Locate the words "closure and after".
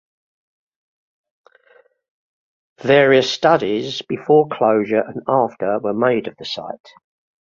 4.47-5.77